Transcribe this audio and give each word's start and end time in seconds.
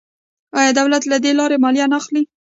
آیا 0.59 0.71
دولت 0.79 1.03
له 1.11 1.17
دې 1.23 1.31
لارې 1.39 1.57
مالیه 1.63 1.85
نه 1.91 1.95
اخلي؟ 2.01 2.23